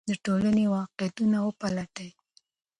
[0.09, 2.09] د ټولنې واقعیتونه وپلټئ.